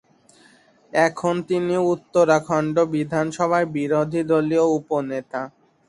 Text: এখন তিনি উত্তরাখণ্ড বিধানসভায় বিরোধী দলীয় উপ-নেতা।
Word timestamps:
এখন 0.93 1.35
তিনি 1.49 1.75
উত্তরাখণ্ড 1.93 2.75
বিধানসভায় 2.93 3.67
বিরোধী 3.75 4.21
দলীয় 4.29 4.65
উপ-নেতা। 4.77 5.41